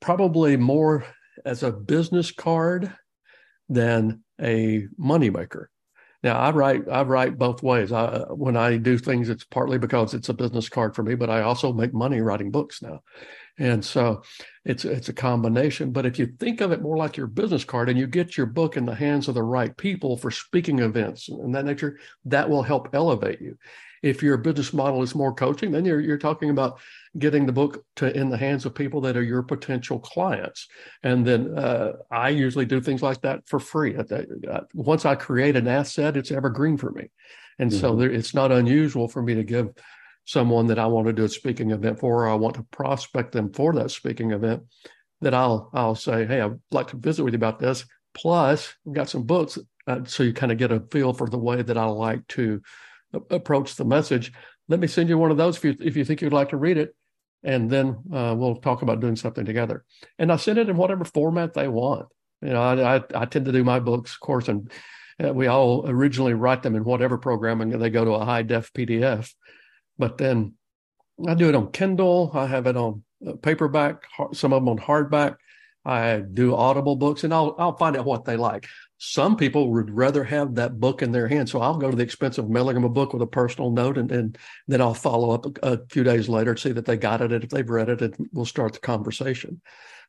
probably 0.01 0.57
more 0.57 1.05
as 1.45 1.63
a 1.63 1.71
business 1.71 2.31
card 2.31 2.93
than 3.69 4.23
a 4.41 4.87
moneymaker. 4.99 5.67
Now 6.23 6.39
I 6.39 6.51
write 6.51 6.89
I 6.91 7.03
write 7.03 7.39
both 7.39 7.63
ways. 7.63 7.93
I, 7.93 8.25
when 8.31 8.57
I 8.57 8.79
do 8.79 8.99
things, 8.99 9.29
it's 9.29 9.45
partly 9.45 9.79
because 9.79 10.15
it's 10.15 10.29
a 10.29 10.35
business 10.35 10.69
card 10.69 10.95
for 10.95 11.03
me, 11.03 11.15
but 11.15 11.31
I 11.31 11.43
also 11.43 11.73
make 11.73 11.95
money 11.95 12.21
writing 12.21 12.51
books 12.51 12.83
now, 12.83 13.03
and 13.59 13.85
so 13.85 14.23
it's 14.65 14.85
it's 14.85 15.09
a 15.09 15.13
combination. 15.13 15.93
But 15.93 16.07
if 16.07 16.19
you 16.19 16.27
think 16.27 16.61
of 16.61 16.73
it 16.73 16.83
more 16.83 16.97
like 16.97 17.17
your 17.17 17.27
business 17.27 17.65
card, 17.65 17.89
and 17.89 17.99
you 17.99 18.07
get 18.07 18.37
your 18.37 18.47
book 18.47 18.77
in 18.77 18.87
the 18.87 18.95
hands 18.95 19.29
of 19.29 19.35
the 19.35 19.43
right 19.43 19.77
people 19.77 20.17
for 20.17 20.31
speaking 20.31 20.81
events 20.81 21.29
and 21.29 21.55
that 21.55 21.65
nature, 21.65 21.99
that 22.25 22.49
will 22.49 22.63
help 22.63 22.89
elevate 22.93 23.41
you. 23.41 23.57
If 24.07 24.23
your 24.23 24.37
business 24.37 24.73
model 24.73 25.03
is 25.03 25.15
more 25.15 25.35
coaching, 25.35 25.73
then 25.73 25.85
you're 25.85 26.01
you're 26.01 26.27
talking 26.29 26.51
about 26.51 26.79
getting 27.19 27.47
the 27.47 27.53
book 27.61 27.85
to 27.97 28.05
in 28.21 28.29
the 28.31 28.37
hands 28.37 28.65
of 28.67 28.75
people 28.75 29.01
that 29.03 29.17
are 29.17 29.23
your 29.33 29.43
potential 29.43 29.99
clients. 29.99 30.69
And 31.03 31.27
then 31.27 31.59
uh, 31.59 31.93
I 32.11 32.29
usually 32.29 32.67
do 32.67 32.81
things 32.81 33.03
like 33.03 33.21
that 33.23 33.49
for 33.49 33.59
free. 33.59 33.97
Once 34.75 35.05
I 35.05 35.15
create 35.17 35.57
an 35.57 35.69
asset, 35.69 36.17
it's 36.17 36.31
evergreen 36.31 36.77
for 36.77 36.93
me. 36.93 37.11
And 37.59 37.71
mm-hmm. 37.71 37.81
so 37.81 37.97
there, 37.97 38.11
it's 38.11 38.35
not 38.35 38.53
unusual 38.53 39.09
for 39.09 39.23
me 39.23 39.35
to 39.35 39.45
give 39.45 39.69
someone 40.25 40.67
that 40.67 40.79
I 40.79 40.87
want 40.87 41.07
to 41.07 41.13
do 41.13 41.25
a 41.25 41.29
speaking 41.29 41.71
event 41.71 41.99
for, 42.01 42.25
or 42.25 42.29
I 42.29 42.35
want 42.35 42.57
to 42.57 42.67
prospect 42.71 43.33
them 43.33 43.53
for 43.53 43.73
that 43.75 43.91
speaking 43.91 44.33
event, 44.33 44.63
that 45.21 45.35
I'll 45.35 45.71
I'll 45.73 45.95
say, 45.95 46.27
hey, 46.27 46.41
I'd 46.41 46.61
like 46.71 46.89
to 46.89 46.97
visit 46.97 47.25
with 47.25 47.35
you 47.35 47.39
about 47.39 47.59
this. 47.59 47.87
Plus, 48.15 48.75
I've 48.87 48.95
got 48.95 49.09
some 49.09 49.25
books, 49.25 49.59
uh, 49.87 50.05
so 50.05 50.23
you 50.23 50.33
kind 50.33 50.53
of 50.53 50.59
get 50.59 50.73
a 50.73 50.81
feel 50.91 51.13
for 51.13 51.29
the 51.29 51.39
way 51.39 51.63
that 51.63 51.79
I 51.79 51.85
like 51.85 52.27
to 52.29 52.61
approach 53.31 53.77
the 53.77 53.85
message. 53.85 54.33
Let 54.69 54.81
me 54.81 54.87
send 54.87 55.09
you 55.09 55.19
one 55.19 55.31
of 55.31 55.37
those 55.37 55.57
if 55.57 55.65
you 55.65 55.77
if 55.81 55.97
you 55.97 56.05
think 56.05 56.21
you'd 56.21 56.33
like 56.33 56.51
to 56.51 56.57
read 56.57 56.77
it 56.77 56.95
and 57.47 57.71
then 57.71 57.97
uh, 58.13 58.35
we'll 58.37 58.57
talk 58.57 58.83
about 58.83 59.01
doing 59.01 59.17
something 59.17 59.45
together. 59.45 59.85
And 60.19 60.33
I 60.33 60.37
send 60.37 60.59
it 60.59 60.69
in 60.69 60.77
whatever 60.77 61.05
format 61.05 61.55
they 61.55 61.69
want. 61.69 62.09
You 62.43 62.51
know, 62.51 62.61
I, 62.61 62.97
I, 62.97 63.03
I 63.15 63.25
tend 63.25 63.47
to 63.47 63.53
do 63.53 63.65
my 63.65 63.79
books, 63.79 64.15
of 64.15 64.21
course, 64.21 64.49
and 64.49 64.71
uh, 65.25 65.33
we 65.33 65.47
all 65.47 65.89
originally 65.89 66.35
write 66.35 66.63
them 66.63 66.75
in 66.75 66.85
whatever 66.85 67.17
program, 67.17 67.61
and 67.61 67.73
they 67.81 67.89
go 67.89 68.05
to 68.05 68.13
a 68.13 68.25
high 68.25 68.43
def 68.43 68.73
PDF. 68.73 69.33
But 69.97 70.19
then 70.19 70.55
I 71.27 71.35
do 71.35 71.49
it 71.49 71.55
on 71.55 71.73
Kindle. 71.73 72.33
I 72.35 72.47
have 72.47 72.67
it 72.67 72.77
on 72.77 73.05
uh, 73.27 73.35
paperback. 73.35 74.03
Some 74.33 74.53
of 74.53 74.61
them 74.61 74.69
on 74.69 74.79
hardback. 74.79 75.37
I 75.87 76.19
do 76.19 76.55
Audible 76.57 76.97
books, 76.97 77.23
and 77.23 77.33
I'll 77.33 77.55
I'll 77.59 77.77
find 77.77 77.97
out 77.97 78.05
what 78.05 78.25
they 78.25 78.37
like. 78.37 78.67
Some 78.99 79.37
people 79.37 79.71
would 79.73 79.91
rather 79.91 80.25
have 80.25 80.55
that 80.55 80.81
book 80.81 81.03
in 81.03 81.13
their 81.13 81.29
hand. 81.29 81.49
So 81.49 81.61
I'll 81.61 81.77
go 81.77 81.91
to 81.91 81.97
the 81.97 82.03
expense 82.03 82.39
of 82.39 82.49
mailing 82.49 82.75
them 82.75 82.85
a 82.85 82.89
book 82.89 83.13
with 83.13 83.23
a 83.23 83.27
personal 83.27 83.71
note 83.71 83.99
and, 83.99 84.11
and 84.11 84.39
then 84.69 84.81
I'll 84.81 84.95
follow 84.95 85.33
up 85.33 85.47
a, 85.63 85.75
a 85.75 85.79
few 85.91 86.03
days 86.03 86.31
later 86.31 86.55
to 86.55 86.61
see 86.61 86.73
that 86.73 86.87
they 86.87 86.97
got 86.97 87.21
it. 87.21 87.31
And 87.31 87.45
if 87.45 87.51
they've 87.51 87.69
read 87.69 87.91
it, 87.91 88.01
and 88.01 88.29
we'll 88.33 88.47
start 88.47 88.73
the 88.73 88.79
conversation. 88.79 89.61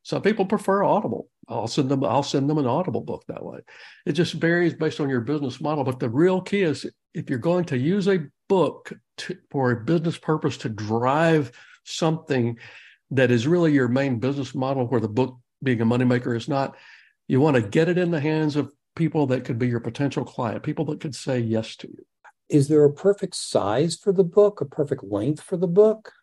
Some 0.04 0.22
people 0.22 0.46
prefer 0.46 0.84
Audible. 0.84 1.28
I'll 1.50 1.68
send 1.68 1.90
them, 1.90 2.04
I'll 2.06 2.24
send 2.24 2.50
them 2.50 2.60
an 2.60 2.66
Audible 2.66 3.02
book 3.02 3.26
that 3.28 3.44
way. 3.44 3.60
It 4.06 4.14
just 4.14 4.34
varies 4.34 4.74
based 4.74 5.02
on 5.02 5.10
your 5.10 5.22
business 5.22 5.60
model. 5.60 5.84
But 5.84 6.00
the 6.00 6.10
real 6.10 6.40
key 6.40 6.62
is 6.62 6.90
if 7.14 7.30
you're 7.30 7.40
going 7.40 7.66
to 7.66 7.78
use 7.78 8.08
a 8.08 8.26
book 8.48 8.94
to, 9.18 9.38
for 9.52 9.72
a 9.72 9.84
business 9.84 10.18
purpose 10.18 10.56
to 10.60 10.70
drive 10.70 11.52
something 11.84 12.58
that 13.12 13.32
is 13.32 13.48
really 13.48 13.74
your 13.74 13.90
main 13.90 14.20
business 14.20 14.56
model, 14.56 14.88
where 14.88 15.02
the 15.02 15.10
book 15.10 15.38
being 15.64 15.82
a 15.82 15.86
moneymaker 15.86 16.36
is 16.36 16.48
not, 16.48 16.76
you 17.28 17.42
want 17.42 17.56
to 17.56 17.62
get 17.62 17.90
it 17.90 17.98
in 17.98 18.12
the 18.12 18.20
hands 18.20 18.56
of 18.56 18.72
people 18.96 19.28
that 19.28 19.46
could 19.46 19.60
be 19.60 19.68
your 19.68 19.80
potential 19.80 20.24
client, 20.24 20.64
people 20.64 20.86
that 20.86 21.00
could 21.00 21.16
say 21.16 21.40
yes 21.40 21.76
to 21.78 21.88
you. 21.88 22.06
Is 22.50 22.68
there 22.68 22.84
a 22.86 22.94
perfect 22.94 23.36
size 23.36 23.96
for 23.96 24.14
the 24.14 24.24
book, 24.24 24.62
a 24.62 24.66
perfect 24.66 25.04
length 25.04 25.42
for 25.42 25.58
the 25.58 25.68
book? 25.68 26.14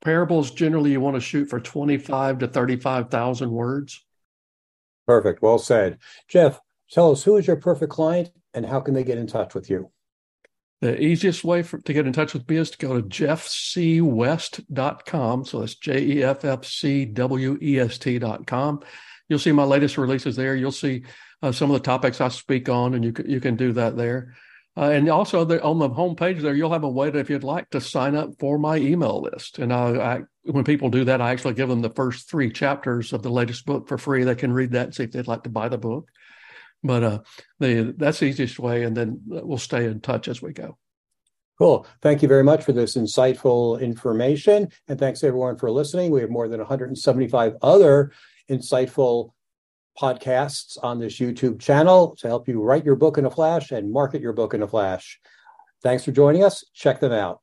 Parables 0.00 0.50
generally 0.50 0.92
you 0.92 1.00
want 1.00 1.14
to 1.14 1.20
shoot 1.20 1.50
for 1.50 1.60
25 1.60 2.38
to 2.38 2.48
35,000 2.48 3.50
words. 3.50 4.04
Perfect. 5.06 5.42
Well 5.42 5.58
said. 5.58 5.98
Jeff, 6.28 6.58
tell 6.90 7.12
us 7.12 7.22
who 7.22 7.36
is 7.36 7.46
your 7.46 7.56
perfect 7.56 7.92
client 7.92 8.30
and 8.54 8.64
how 8.64 8.80
can 8.80 8.94
they 8.94 9.04
get 9.04 9.18
in 9.18 9.26
touch 9.26 9.54
with 9.54 9.68
you? 9.68 9.90
The 10.80 11.00
easiest 11.00 11.44
way 11.44 11.62
for, 11.62 11.78
to 11.78 11.92
get 11.92 12.06
in 12.06 12.12
touch 12.12 12.34
with 12.34 12.48
me 12.48 12.56
is 12.56 12.70
to 12.70 12.78
go 12.78 13.00
to 13.00 13.06
jeffcwest.com. 13.06 15.44
So 15.44 15.60
that's 15.60 15.76
J 15.76 16.02
E 16.02 16.22
F 16.22 16.44
F 16.44 16.64
C 16.64 17.04
W 17.06 17.58
E 17.62 17.80
S 17.80 17.98
T.com. 17.98 18.80
You'll 19.28 19.38
see 19.38 19.52
my 19.52 19.64
latest 19.64 19.96
releases 19.96 20.36
there. 20.36 20.54
You'll 20.54 20.72
see 20.72 21.04
uh, 21.42 21.52
some 21.52 21.70
of 21.70 21.74
the 21.74 21.84
topics 21.84 22.20
I 22.20 22.28
speak 22.28 22.68
on, 22.68 22.94
and 22.94 23.04
you 23.04 23.12
can, 23.12 23.30
you 23.30 23.40
can 23.40 23.56
do 23.56 23.72
that 23.72 23.96
there. 23.96 24.34
Uh, 24.76 24.90
and 24.90 25.08
also 25.08 25.44
the, 25.44 25.62
on 25.62 25.78
the 25.78 25.88
homepage 25.88 26.40
there, 26.40 26.54
you'll 26.54 26.72
have 26.72 26.82
a 26.82 26.88
way 26.88 27.08
that 27.08 27.18
if 27.18 27.30
you'd 27.30 27.44
like 27.44 27.70
to 27.70 27.80
sign 27.80 28.16
up 28.16 28.30
for 28.40 28.58
my 28.58 28.76
email 28.76 29.22
list. 29.22 29.60
And 29.60 29.72
I, 29.72 30.14
I, 30.14 30.20
when 30.42 30.64
people 30.64 30.90
do 30.90 31.04
that, 31.04 31.20
I 31.20 31.30
actually 31.30 31.54
give 31.54 31.68
them 31.68 31.80
the 31.80 31.90
first 31.90 32.28
three 32.28 32.50
chapters 32.50 33.12
of 33.12 33.22
the 33.22 33.30
latest 33.30 33.66
book 33.66 33.86
for 33.86 33.98
free. 33.98 34.24
They 34.24 34.34
can 34.34 34.52
read 34.52 34.72
that 34.72 34.86
and 34.86 34.94
see 34.94 35.04
if 35.04 35.12
they'd 35.12 35.28
like 35.28 35.44
to 35.44 35.50
buy 35.50 35.68
the 35.68 35.78
book. 35.78 36.08
But 36.84 37.02
uh, 37.02 37.18
the, 37.58 37.94
that's 37.96 38.20
the 38.20 38.26
easiest 38.26 38.58
way. 38.58 38.84
And 38.84 38.96
then 38.96 39.22
we'll 39.26 39.58
stay 39.58 39.86
in 39.86 40.00
touch 40.00 40.28
as 40.28 40.42
we 40.42 40.52
go. 40.52 40.76
Cool. 41.58 41.86
Thank 42.02 42.20
you 42.20 42.28
very 42.28 42.44
much 42.44 42.62
for 42.62 42.72
this 42.72 42.96
insightful 42.96 43.80
information. 43.80 44.68
And 44.88 44.98
thanks 44.98 45.24
everyone 45.24 45.56
for 45.56 45.70
listening. 45.70 46.10
We 46.10 46.20
have 46.20 46.30
more 46.30 46.48
than 46.48 46.58
175 46.58 47.56
other 47.62 48.12
insightful 48.50 49.30
podcasts 49.98 50.76
on 50.82 50.98
this 50.98 51.18
YouTube 51.18 51.60
channel 51.60 52.16
to 52.16 52.26
help 52.26 52.48
you 52.48 52.60
write 52.60 52.84
your 52.84 52.96
book 52.96 53.16
in 53.16 53.24
a 53.24 53.30
flash 53.30 53.70
and 53.70 53.92
market 53.92 54.20
your 54.20 54.32
book 54.32 54.52
in 54.52 54.62
a 54.62 54.68
flash. 54.68 55.20
Thanks 55.82 56.04
for 56.04 56.12
joining 56.12 56.42
us. 56.42 56.64
Check 56.74 57.00
them 57.00 57.12
out. 57.12 57.40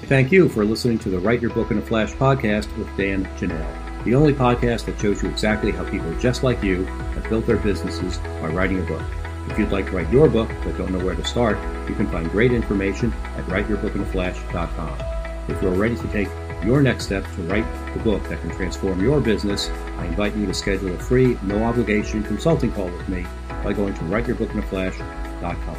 Thank 0.00 0.32
you 0.32 0.48
for 0.48 0.64
listening 0.64 0.98
to 1.00 1.10
the 1.10 1.18
Write 1.18 1.42
Your 1.42 1.50
Book 1.50 1.70
in 1.70 1.78
a 1.78 1.82
Flash 1.82 2.12
podcast 2.12 2.74
with 2.78 2.88
Dan 2.96 3.24
Janal, 3.36 3.87
the 4.08 4.14
only 4.14 4.32
podcast 4.32 4.86
that 4.86 4.98
shows 4.98 5.22
you 5.22 5.28
exactly 5.28 5.70
how 5.70 5.84
people 5.84 6.10
just 6.18 6.42
like 6.42 6.62
you 6.62 6.86
have 6.86 7.28
built 7.28 7.44
their 7.44 7.58
businesses 7.58 8.16
by 8.40 8.48
writing 8.48 8.80
a 8.80 8.82
book. 8.84 9.02
If 9.48 9.58
you'd 9.58 9.70
like 9.70 9.84
to 9.86 9.92
write 9.92 10.10
your 10.10 10.30
book 10.30 10.48
but 10.64 10.78
don't 10.78 10.92
know 10.92 11.04
where 11.04 11.14
to 11.14 11.24
start, 11.26 11.58
you 11.86 11.94
can 11.94 12.10
find 12.10 12.30
great 12.30 12.50
information 12.50 13.12
at 13.36 13.44
writeyourbookinaflash.com. 13.44 15.50
If 15.50 15.60
you're 15.60 15.72
ready 15.72 15.96
to 15.96 16.08
take 16.08 16.30
your 16.64 16.80
next 16.80 17.04
step 17.04 17.22
to 17.34 17.42
write 17.42 17.66
the 17.92 18.00
book 18.00 18.26
that 18.30 18.40
can 18.40 18.48
transform 18.52 19.02
your 19.02 19.20
business, 19.20 19.68
I 19.98 20.06
invite 20.06 20.34
you 20.36 20.46
to 20.46 20.54
schedule 20.54 20.94
a 20.94 20.98
free, 20.98 21.36
no 21.42 21.62
obligation 21.64 22.22
consulting 22.22 22.72
call 22.72 22.86
with 22.86 23.10
me 23.10 23.26
by 23.62 23.74
going 23.74 23.92
to 23.92 24.00
writeyourbookinaflash.com 24.04 25.76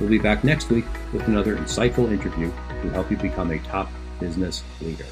We'll 0.00 0.10
be 0.10 0.18
back 0.18 0.42
next 0.42 0.68
week 0.70 0.86
with 1.12 1.28
another 1.28 1.56
insightful 1.56 2.10
interview 2.10 2.50
to 2.82 2.90
help 2.90 3.08
you 3.08 3.16
become 3.16 3.52
a 3.52 3.60
top 3.60 3.88
business 4.18 4.64
leader. 4.80 5.06